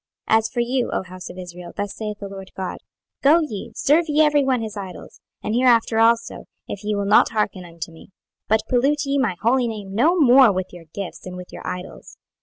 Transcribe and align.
26:020:039 0.31 0.37
As 0.39 0.49
for 0.49 0.59
you, 0.61 0.89
O 0.91 1.03
house 1.03 1.29
of 1.29 1.37
Israel, 1.37 1.73
thus 1.77 1.93
saith 1.95 2.17
the 2.17 2.27
Lord 2.27 2.49
GOD; 2.57 2.79
Go 3.21 3.39
ye, 3.41 3.71
serve 3.75 4.05
ye 4.07 4.23
every 4.23 4.43
one 4.43 4.59
his 4.59 4.75
idols, 4.75 5.21
and 5.43 5.53
hereafter 5.53 5.99
also, 5.99 6.45
if 6.67 6.83
ye 6.83 6.95
will 6.95 7.05
not 7.05 7.29
hearken 7.29 7.63
unto 7.65 7.91
me: 7.91 8.09
but 8.47 8.63
pollute 8.67 9.05
ye 9.05 9.19
my 9.19 9.35
holy 9.43 9.67
name 9.67 9.93
no 9.93 10.19
more 10.19 10.51
with 10.51 10.73
your 10.73 10.85
gifts, 10.91 11.27
and 11.27 11.35
with 11.37 11.53
your 11.53 11.67
idols. 11.67 12.17